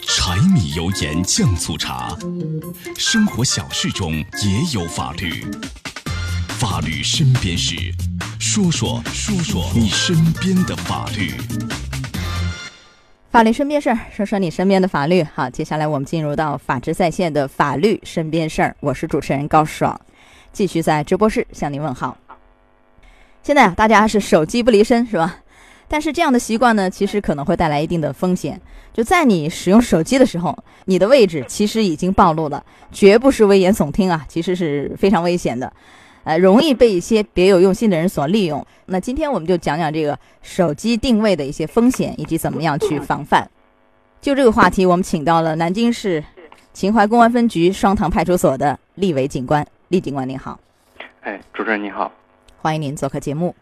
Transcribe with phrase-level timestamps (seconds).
[0.00, 2.16] 柴米油盐酱醋茶，
[2.96, 5.44] 生活小事中也有法律。
[6.48, 7.76] 法律身边事，
[8.40, 11.30] 说说说说你身边的法律。
[13.30, 15.22] 法律身边事儿，说说你身边的法律。
[15.34, 18.76] 好，接下来我们进入到法治在线的法律身边事儿。
[18.80, 20.00] 我是主持人高爽，
[20.52, 22.18] 继续在直播室向您问好。
[23.44, 25.36] 现在啊，大家是手机不离身，是吧？
[25.92, 28.58] 但是这样的习惯呢，其实可能会带来一定的风险。
[28.94, 35.70] 就在你使用手机的时候，你的位置其实已经暴露了，绝不是危言耸听啊，其实是非常危险的，
[36.24, 38.66] 呃，容易被一些别有用心的人所利用。
[38.86, 43.46] 那今天我们就讲讲这个手机定位的一些风险以及怎么样去防范。
[44.22, 46.24] 就这个话题，我们请到了南京市
[46.72, 50.58] 秦淮公安分局双塘派出所的厉伟警官，厉警官您好。
[51.20, 52.10] 哎，主持人您好，
[52.56, 53.54] 欢迎您做客节目。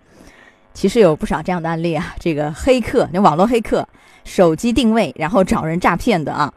[0.73, 3.87] 其实有不少这样的案例啊， 这个黑客，那网络黑客，
[4.25, 6.53] 手机定位然后找人诈骗的啊，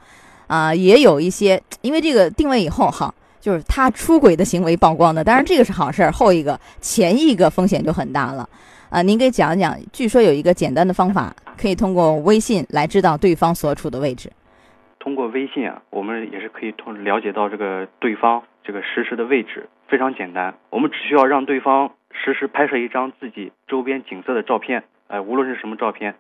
[0.48, 5.24] 啊，也有一些因为这个定位以后哈，就是他出轨的行为曝光的。
[5.24, 8.48] 当然这个是好事儿，后一个前一个风险就很大了
[8.90, 9.02] 啊。
[9.02, 14.32] 您给讲讲，据说有一个简单的方法，可以通过微信来知道对方所处的位置。
[14.99, 21.91] 通过微信啊，我们也是可以通了解到这个对方这个实时的位置，非常简单，我们只需要让对方。
[22.13, 26.15] 实时拍摄一张自己周边景色的照片，哎，无论是什么照片，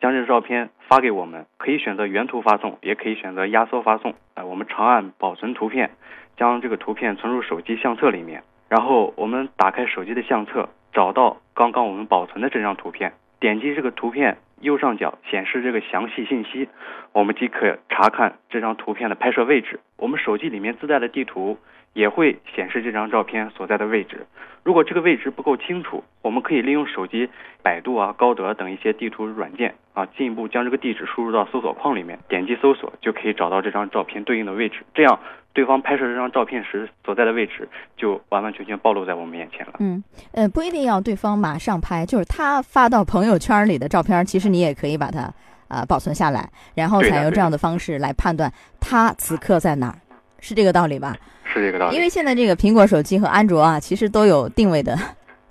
[0.00, 4.14] 将这照片发给我们，可以选择原图发送，也可以选择压缩发送。
[4.34, 5.90] 哎，我们长按保存图片，
[6.36, 16.68] 将这个图片存入手机相册里面，然后我们打开手机的相册，找到刚刚我们保存的这张图片，点击这个图片右上角显示这个详细信息，
[17.12, 19.80] 我们即可查看这张图片的拍摄位置。
[19.96, 21.58] 我们手机里面自带的地图。
[21.92, 24.26] 也会显示这张照片所在的位置。
[24.64, 27.30] 如果这个位置不够清楚，我们可以利用手机
[27.62, 34.80] 百度啊、高德等一些地图软件啊，进一步将这个地址输入到搜索框里面，点击搜索就可以找到这张照片对应的位置。
[34.92, 35.18] 这样，
[35.54, 37.66] 对方拍摄这张照片时所在的位置
[37.96, 39.74] 就完完全全暴露在我们眼前了。
[39.78, 45.32] 嗯，呃，不一定要对方马上拍，就是他发到朋友圈里的照片，其实你也可以把它
[45.68, 49.96] 啊保存下来，然后采用这样的方式来判断他此刻在哪儿，
[50.40, 51.16] 是这个道理吧？
[51.58, 54.98] 是这个道理，因为现在这个苹果手机和安卓啊，其实都有定位的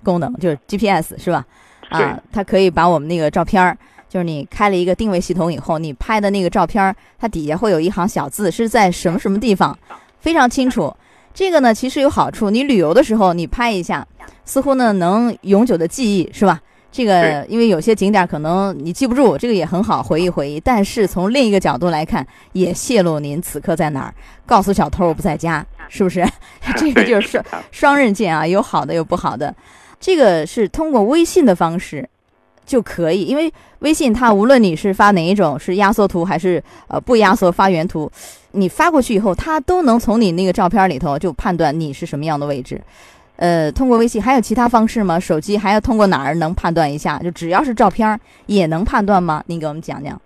[0.02, 1.44] 功能，就是 GPS 是吧？
[1.90, 3.76] 啊，它可以把我们那个照片儿，
[4.08, 9.76] 就是你开了一个定位系统以后，你拍的那个照片儿，它底下会有一行小字，是在什么什么地方，
[10.18, 10.94] 非常清楚。
[11.32, 14.06] 这个呢，其实有好处，你旅游的时候你拍一下，
[14.44, 16.60] 似乎呢能永久的记忆，是吧？
[16.90, 20.58] 这个因为有些景点可能你记不住，这个也很好回忆回忆。
[20.58, 24.14] 但是从另一个角度来看，也泄露您此刻在哪儿，
[24.46, 25.64] 告诉小偷我不在家。
[25.88, 26.26] 是不是？
[26.76, 29.54] 这个就是双双刃剑啊，有好的有不好的。
[29.98, 32.08] 这个是通过微信的方式
[32.64, 38.10] 就可以，因为微信它无论你是发哪一种，是压缩图还是呃不压缩发原图，
[38.52, 42.80] 你发过去以后，它都能从你那个照片里头就判断你是什么样的位置。
[43.36, 45.18] 呃，通过微信还有其他方式吗？
[45.18, 47.18] 手机还要通过哪儿能判断一下？
[47.20, 49.42] 就只要是照片也能判断吗？
[49.46, 50.20] 您给我们讲讲。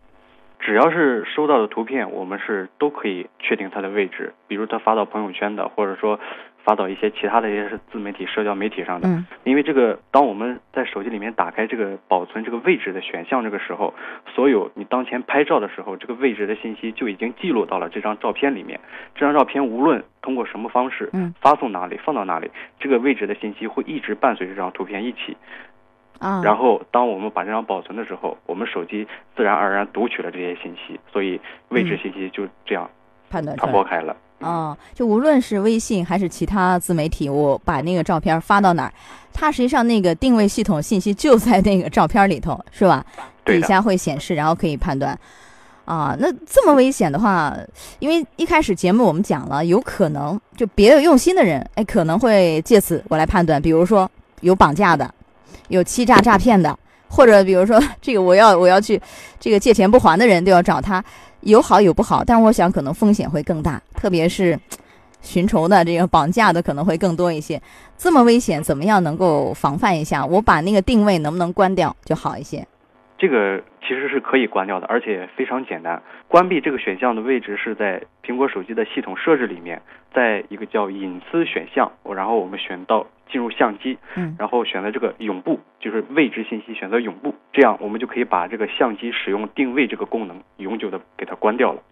[0.62, 4.32] 只要是收到的图片，我们是都可以确定它的位置。
[4.46, 6.20] 比如他发到朋友圈的，或者说
[6.64, 9.08] 发到一些其他的一些自媒体、社交媒体上的。
[9.08, 9.26] 嗯。
[9.42, 13.92] 因为这个，当我们在手机里面打开这个保存这个位置的选项，这个时候，
[14.34, 18.78] 所有你当前拍照的时候，这个位置的信息就已经记录到了这张照片里面。
[19.16, 22.48] 这张照片无论通过什么方式，嗯，发送哪里，放到哪里，
[22.78, 25.36] 这个位置的信息会一直伴随这张图片一起。
[26.22, 29.04] 啊，然后当我们把这张保存的时候，我们手机
[29.36, 31.40] 自然而然读取了这些信息，所以
[31.70, 32.88] 位置信息就这样
[33.28, 34.16] 判断传播开了。
[34.38, 38.92] 哦，就无论是微信还是其他自媒体，我把那个照片发到哪儿，
[39.32, 43.04] 它实际上那个定位系统信息就在那个照片里头，是吧？
[43.44, 45.18] 底下会显示，然后可以判断。
[45.84, 47.52] 啊，那这么危险的话，
[47.98, 54.08] 因为一开始节目我们讲了，有可能就别有用心的人，哎，可能会借此我来判断，比如说
[54.40, 55.12] 有绑架的。
[55.72, 56.78] 有欺诈诈骗的，
[57.08, 59.00] 或者比如说这个我要我要去
[59.40, 61.02] 这个借钱不还的人都要找他，
[61.40, 64.58] 有好有不好，但我想可能风险会更大，特别是
[65.22, 67.58] 寻仇的这个绑架的可能会更多一些。
[67.96, 70.26] 这么危险，怎么样能够防范一下？
[70.26, 72.66] 我把那个定位能不能关掉就好一些？
[73.16, 76.02] 这个其实是可以关掉的，而且非常简单。
[76.28, 79.80] 关闭这个选项的位置是在苹果手机的系统设置里面，
[80.12, 83.06] 在一个叫隐私选项，然后我们选到。
[83.32, 91.82] 进入相机，嗯，然后选择这个永不，就是位置信息选择永不，这样我们就可以把这个相机使用定位这个功能永久的给它关掉了。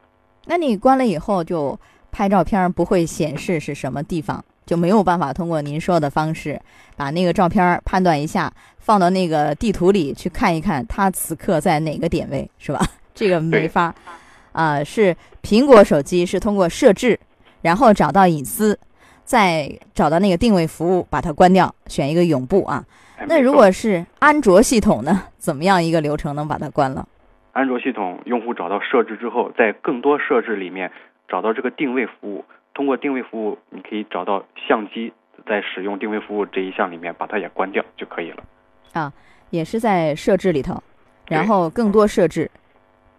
[0.45, 1.79] 那你关了以后，就
[2.13, 6.61] 拍照片不会显示是什么地方，就没有办法通过您说的方式
[6.97, 12.81] 把那个照片判断一下，放到那个地图里去看一看，它此刻在哪个点位，是吧？
[13.15, 13.95] 这个没法。
[14.53, 17.19] 啊，是苹果手机是通过设置，
[17.63, 18.77] 然后找到隐私，
[19.31, 22.85] 再找到那个定位服务，把它关掉，选一个永不啊。
[23.29, 25.23] 那如果是安卓系统呢？
[25.39, 27.07] 怎么样一个流程能把它关了？
[27.53, 30.91] 安卓系统用户找到设置之后，在更多设置里面
[31.29, 32.45] 找到这个定位服务，
[32.75, 35.13] 通过定位服务，你可以找到相机，
[35.47, 38.43] 在使用定位服务这一项里面把它也关掉就可以了。
[38.95, 39.13] 啊，
[39.51, 40.83] 也是在设置里头，
[41.29, 42.51] 然后更多设置，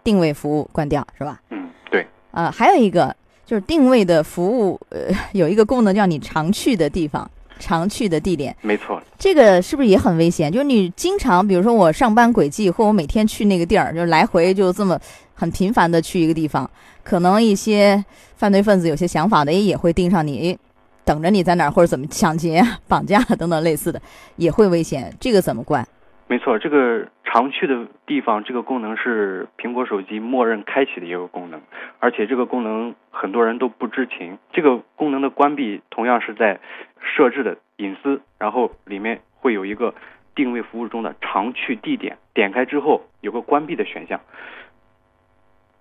[0.04, 1.40] 定位服务关掉是吧？
[1.48, 2.06] 嗯，对。
[2.32, 7.30] 啊，还有一个就是定位的服务，呃， 有一个功能叫你常去的地方。
[7.60, 10.50] 常去的地点，没错，这个是不是也很危险？
[10.50, 14.98] 就是你经常，比如说我上班轨迹，或我每天去那个地儿，就来回就这么
[15.32, 16.68] 很频繁的去一个地方，
[17.04, 18.04] 可能一些
[18.34, 20.58] 犯罪分子有些想法的，也也会盯上你，
[21.04, 24.02] 等着你在哪儿，或者怎么抢劫、绑架等等类似的，
[24.34, 25.14] 也会危险。
[25.20, 25.86] 这个怎么关？
[26.32, 31.60] 没错，这个常去的地方这个功能是苹果手机默认开启的一个功能，
[31.98, 34.38] 而且这个功能很多人都不知情。
[34.50, 36.58] 这个功能的关闭同样是在
[37.02, 39.94] 设置的隐私，然后里面会有一个
[40.34, 44.18] 定位服务中的常去地点，点开之后有个关闭的选项。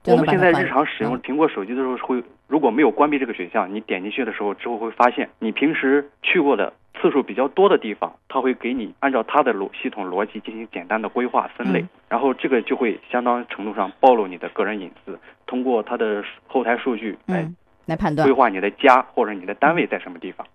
[0.06, 17.47] 我们现在日常使用苹果手机的时候会，如果没有关闭这个选项，你点进去的时候之后会发现，你平时去过的次数比较多的地方，它会给你按照它的逻系统逻辑进行简单的规划分类，然后这个就会相当程度上暴露你的个人隐私，通过它的后台数据来
[17.86, 18.27] 来判断。
[18.27, 20.45] 规划你的家或者你的单位在什么地方。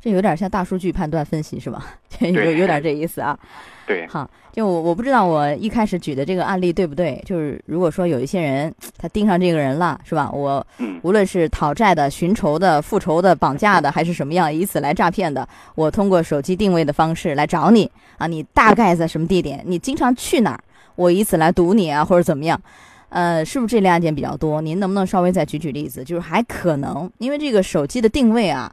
[0.00, 1.86] 这有点像大数据判断分析是吧？
[2.20, 3.38] 有有点这意思啊。
[3.86, 7.20] 对，好，就我我不知道我一开始举的这个案例对不对？
[7.26, 10.30] 就是如果说有一些人他盯上这个人了，是吧？
[10.30, 10.64] 我
[11.02, 19.60] 无论是讨债的、寻仇的、复仇的、绑架的，还是什么样，以此来诈骗的，我通过手机定位的方式来找你啊，你大概在什么地点？
[19.66, 20.60] 你经常去哪儿？
[20.94, 22.60] 我以此来堵你啊，或者怎么样？
[23.08, 24.60] 呃，是不是这类案件比较多？
[24.60, 26.04] 您能不能稍微再举举例子？
[26.04, 28.70] 就是还可能因为这个手机的定位啊，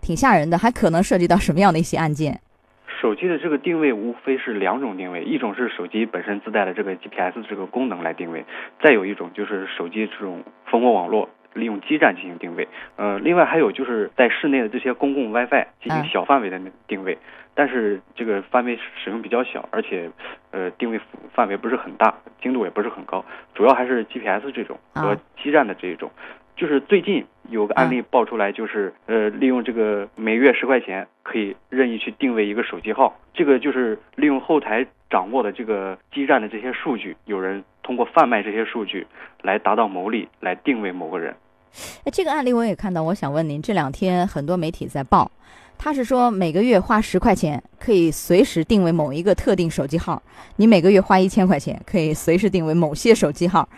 [0.00, 2.40] 挺吓人的，还可能涉及到什么样的一些案件？
[3.00, 8.44] 手机的这个定位无非是两种定位，一种是手机本身自带的这个 GPS 这个功能来定位，
[8.82, 12.66] 再有一种就是手机这种蜂窝网络利用基站进行定位。
[12.96, 17.16] 呃，另外还有就是在室内的这些公共 WiFi 进行小范围的定位，
[17.54, 20.10] 但是这个范围使用比较小，而且
[20.50, 21.00] 呃定位
[21.32, 22.12] 范围不是很大，
[22.42, 23.24] 精度也不是很高，
[23.54, 26.10] 主要还是 GPS 这种和基站的这一种。
[26.58, 39.06] 就是最近有个案例爆出来，就是呃，利用这个每月十块钱可以任意去定位一个手机号，这个就是利用后台掌握的这个基站的这些数据，有人通过贩卖这些数据
[39.40, 41.32] 来达到牟利，来定位某个人。
[42.04, 45.30] 哎，这个案例我也看到，我想问您，这两天很多媒体在报，
[45.78, 50.20] 他是说每个月花十块钱可以随时定位某一个特定手机号，
[50.56, 53.68] 你每个月花一千块钱可以随时定位某些手机号。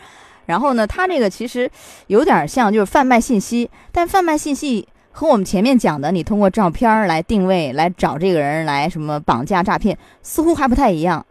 [0.50, 1.70] 然后呢，它这个其实
[2.08, 11.24] 有点像就是贩卖信息，但贩卖信息和我们前面讲的，你通过照片来定位来找这个人来什么绑架诈骗，似乎还不太一样。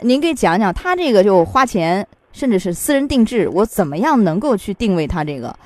[0.00, 5.56] 您给讲讲，他这个就花钱，甚至是私人定制，我怎么样能够去定位他这个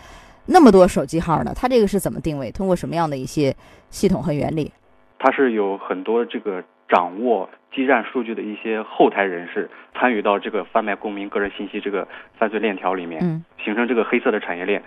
[0.45, 1.53] 那么多手机号呢？
[1.57, 2.51] 他这个是怎么定位？
[2.51, 3.57] 通过什么样的一些
[3.89, 4.71] 系统和原理？
[5.19, 7.49] 它是有很多这个掌握。
[7.71, 12.09] 基站数据的一些后台人士参与到这个贩卖公民个人信息这个
[12.39, 14.83] 犯罪链条里面，形成这个黑色的产业链。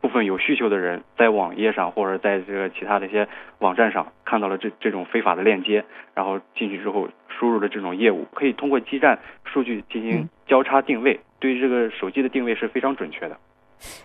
[0.00, 3.26] 部分有需求的人在网页上或者在这个其他的一些
[3.60, 13.38] 网站上看到了这这种非法的链接，然后进去之后输入了这种业务，可以通过基站数据进行交叉定位，对于这个手机的定位是非常准确的。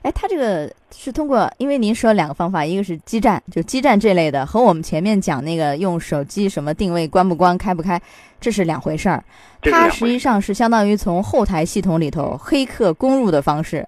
[0.02, 8.02] 哎，它这个是通过，因为您说两个方法，一个是基站，就基站这类的，和我们前面讲那个用手机什么定位关不关、开不开，
[8.40, 9.24] 这是两回事儿。
[9.62, 13.86] 它实际上是相当于从后台系统里头黑客攻入的方式，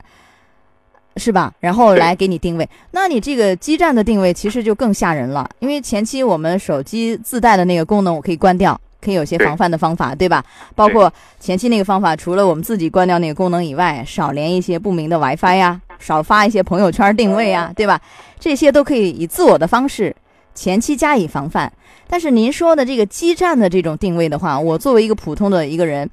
[1.16, 1.54] 是吧？
[1.60, 2.70] 然后来给你定位。
[2.92, 8.80] 那你这个基站的定位其实就更吓人了，因为前期我们手机自带的那个功能我可以关掉。
[9.02, 10.44] 可以有些防范的方法，对吧？
[10.76, 18.00] 包括前期那个方法，除了我们自己关掉那个功能以外，少连一些不明的 WiFi 呀，少发一些朋友圈定位呀，对吧？
[18.40, 20.16] 这些都可以以自我的方式
[20.54, 21.72] 前期加以防范。
[22.08, 26.10] 但是您说的这个基站的这种定位的话，我作为一个普通的一个人，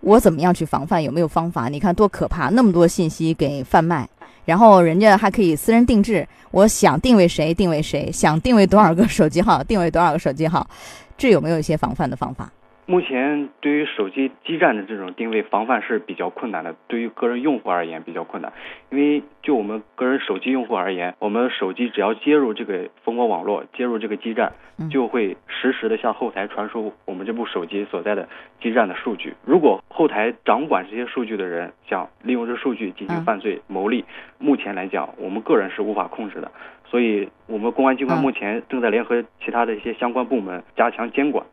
[0.00, 1.02] 我怎么样去防范？
[1.02, 1.68] 有没有方法？
[1.68, 4.08] 你看多可怕，那么多信息给贩卖，
[4.44, 10.68] 然后人家还可以私人定制，我想定位谁定位谁，想定位多少个手机号定位多少个手机号。
[11.16, 12.50] 这有没有一些防范的方法？
[12.84, 18.52] 目前对于手机基站的这种定位防范是比较困难的，对于个人用户而言比较困难。
[18.90, 24.52] 因为就我们个人手机用户而言，我们手机只要接入这个蜂窝网络，接入这个基站，
[24.90, 28.28] 就会实时的向后台传输我们这部手机所在的
[28.60, 29.34] 基站的数据。
[29.44, 34.04] 如果后台掌管这些数据的人想利用这数据进行犯罪牟利，
[34.38, 36.50] 目前来讲，我们个人是无法控制的。
[36.84, 41.46] 所以，我们公安机关目前正在联合其他的一些相关部门加强监管。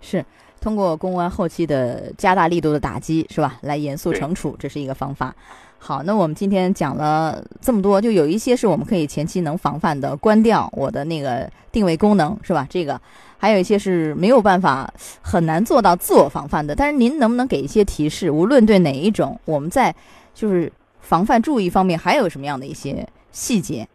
[0.00, 0.24] 是。
[0.60, 3.56] 通过公安后期的加大力度的打击，是吧？
[3.60, 5.32] 来严肃惩处，这是一个方法。
[5.78, 12.66] 好，那我们今天讲了这么多，就有一些是我们可以前期能防范的，关掉我的那个定位功能，是吧？
[12.68, 13.00] 这个
[13.36, 16.74] 还有一些是没有办法很难做到自我防范的。
[16.74, 18.28] 但是您能不能给一些提示？
[18.28, 19.94] 无论对哪一种，我们在
[20.34, 23.86] 就是防范注意方面还有什么样的一些细节？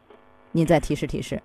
[0.53, 1.41] 您再提示提示。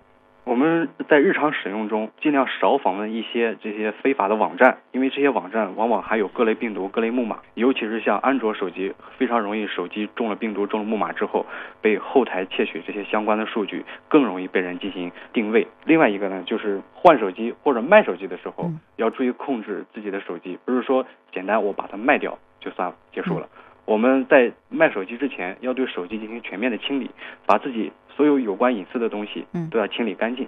[0.49, 11.45] 我们在日常使用中尽量少访问一些这些非法的网站，因为这些网站往往含有各类病毒、各类木马，尤其是像安卓手机，非常容易手机中了病毒、中了木马之后，
[11.81, 15.67] 被后台窃取这些相关的数据，更容易被人进行定位。
[15.85, 23.47] 另外一个呢，就是换手机或者卖手机的时候，要注意控制自己的手机，不是说简单我把它卖掉就算结束了。
[23.85, 27.11] 我们在卖手机之前，要对手机进行全面的清理，
[27.45, 27.91] 把自己。
[28.19, 30.45] 所有有关隐私的东西，嗯，都要清理干净。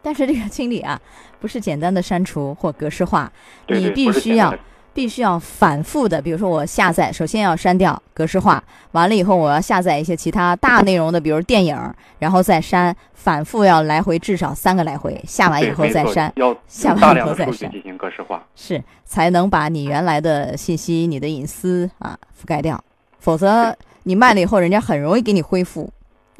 [0.00, 0.98] 但是这个清理啊，
[1.38, 3.30] 不是简单的删除或格式化，
[3.68, 4.54] 你必须要
[4.94, 6.22] 必须要反复的。
[6.22, 11.76] 比如说我下载，首先要删掉格式化，完了以后我要下载一些其他大内容的，比如电影，
[12.18, 22.82] 然后再删，反复要来回至少三个来回，下完以后再删，要下完以后再删，进行格式化，是才能把你原来的信息、你的隐私啊覆盖掉，
[23.18, 25.92] 否则你卖了以后，人家很容易给你恢复。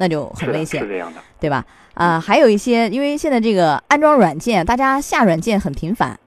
[0.02, 1.64] 那就很危险，是这样的，对吧？
[1.94, 6.18] 啊，还有一些，因为现在这个安装软件，大家下软件很频繁，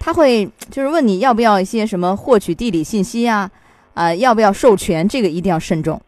[0.00, 3.48] 他会就是问你要不要一些什么获取地理信息啊，
[3.94, 6.02] 啊，要不要授权，这个一定要慎重。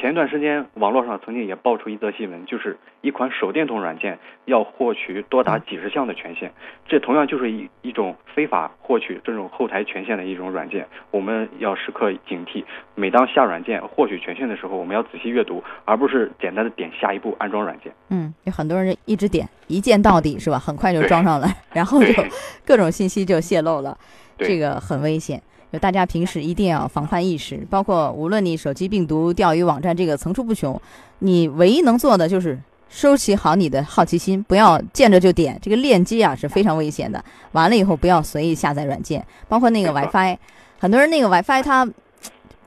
[0.00, 6.50] 前一段时间，网络上曾经也爆出一则新闻，就是一款手电筒软件要获取多达几十项的权限，
[6.88, 10.88] 这同样就是一一种非法获取这种后台权限的一种软件。
[11.10, 12.64] 我们要时刻警惕，
[12.94, 17.92] 每当下软件获取权限的时候，我们要仔细阅读，而不是简单的点下一步安装软件。
[18.08, 20.58] 嗯，有很多人一直点一键到底，是吧？
[20.58, 22.24] 很快就装上了， 然后就
[22.64, 23.98] 各种信息就泄露了，
[24.38, 25.42] 这个很危险。
[25.72, 30.80] 就大家平时一定要防范意识，包括无论你手机病毒、钓鱼网站这个层出不穷，
[31.20, 32.58] 你唯一能做的就是
[32.88, 37.24] 收起好你的好奇心，不要见着就点这个链接啊，是非常危险的。
[37.52, 40.36] 完了以后不要随意下载软件，包括那个 WiFi，
[40.80, 41.88] 很多人那个 WiFi 他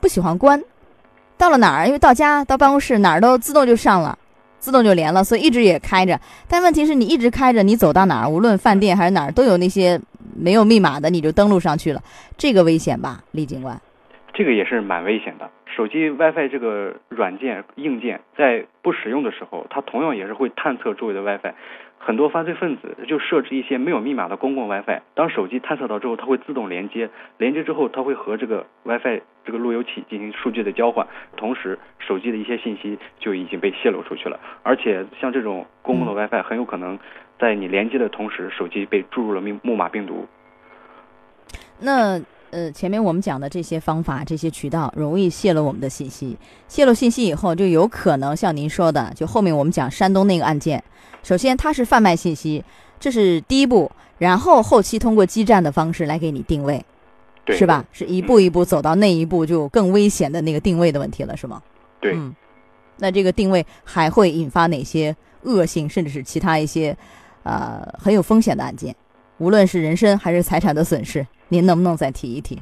[0.00, 0.62] 不喜欢关，
[1.36, 4.18] 到了哪儿，因为到家到办公室哪儿都自动就上了，
[4.58, 6.18] 自动就连了，所以一直也开着。
[6.48, 10.00] 但问题是你一直开着，你走到哪儿，无论饭店还是哪儿，都有那些。
[10.36, 12.02] 没有密码的你就登录上去了，
[12.36, 13.80] 这个危险吧，李警官？
[14.32, 15.48] 这个也是蛮危险的。
[15.76, 21.52] 手机 WiFi 这个软件硬件在不使用的时候，它同样也是会探测周围的 WiFi。
[22.04, 27.08] 很多犯罪分子就设置一些没有密码的公共 WiFi，当手机探测到之后，它会自动连接，
[27.38, 31.06] 连接之后它会和这个 WiFi 这个路由器进行数据的交换，
[31.36, 34.38] 同时手机的一些信息就已经被泄露出去了。
[34.62, 36.98] 而且像这种公共的 WiFi 很有可能。
[37.36, 40.24] 在你连接的同时，手机被注入了密木马病毒。
[41.80, 42.16] 那
[42.54, 46.38] 呃，前面我们讲的这些方法、这些渠道，容易泄露我们的信息。
[46.68, 50.80] 泄露信息以后，就有可能像您说的，就后面我们讲山东那个案件，
[51.24, 52.64] 首先它是贩卖信息，
[53.00, 56.84] 这是第一步，然后后期通过基站的方式来给你定位，
[57.48, 57.84] 是吧？
[57.90, 61.60] 是一步一步走到那一步，就更危险的那个定位的问题了，是吗？
[62.00, 62.12] 对。
[62.14, 62.32] 嗯。
[62.98, 66.96] 那这个定位还会引发哪些恶性，甚至是其他一些？
[67.42, 68.94] 呃，很有风险的案件，
[69.36, 72.58] 无论是人身还是财产的损失，您能不能再提一提？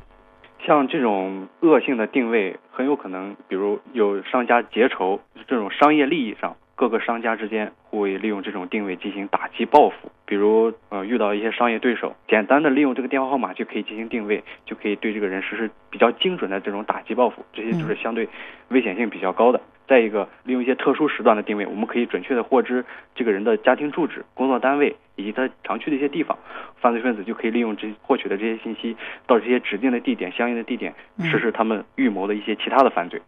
[0.65, 10.11] 像这种恶性的定位，很有可能，比如有商家结仇，这种商业利益上，各个商家之间会利用这种定位进行打击报复。
[10.27, 18.29] 比如，呃，遇到一些商业对手，简单的利用这个电话号码就可以进行定位，就可以对这个人实施比较精准的这种打击报复，这些就是相对
[18.71, 19.61] 危险性比较高的。
[19.87, 22.85] 再一个，利用一些特殊时段的定位，我们可以准确的获知
[23.15, 26.37] 这个人的家庭住址、工作单位以及他常去的一些地方。
[26.81, 28.97] 犯罪分子就可以利用这获取的这些信息，
[29.29, 33.23] 到这些指定的地点、相应的地点实施他们预谋的一些其他的犯罪。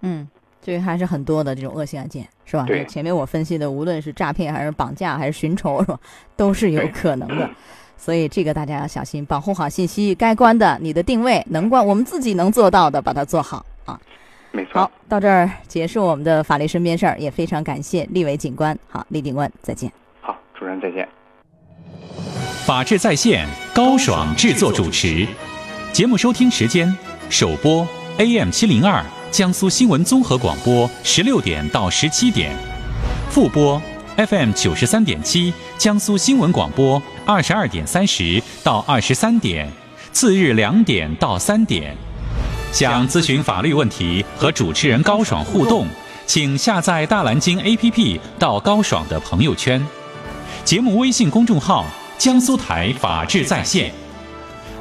[0.00, 0.28] 嗯，
[0.62, 2.64] 这个还是很多的这种恶性案件，是吧？
[2.66, 2.84] 对。
[2.86, 5.98] 前面我分析的，无论是诈骗还是绑架还是寻仇，是吧？
[6.36, 7.48] 都是有可能的。
[7.96, 13.98] 所以这个大家要小心，保护好信息，该关的你的定位能关，我们自己能做到的，把它做好啊。
[14.52, 18.78] 没错，好，到这儿结束我们的法律身边事儿，也非常感谢立伟警官。
[18.88, 19.90] 好，李警官再见。
[20.20, 21.08] 好，主任再见。
[22.64, 25.26] 法治在线，高爽制作主持。
[25.92, 26.96] 节目收听时间：
[27.28, 27.86] 首播
[28.18, 32.56] AM 七零二江苏新闻综合广播十六点到十七点，
[33.30, 33.80] 复播
[34.16, 39.70] FM 九十三点七江苏新闻广播二十二点三十到二十三点，
[40.12, 41.94] 次日两点到三点。
[42.72, 45.86] 想咨询法律问题和主持人高爽互动，
[46.26, 49.86] 请下载大蓝鲸 APP 到高爽的朋友圈。
[50.64, 51.84] 节目微信公众号：
[52.16, 53.92] 江苏台法治在线。